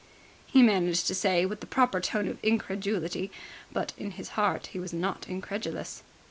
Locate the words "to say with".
1.05-1.59